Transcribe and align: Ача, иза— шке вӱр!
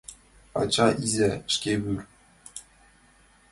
Ача, 0.61 0.87
иза— 1.03 1.31
шке 1.53 1.73
вӱр! 1.81 1.99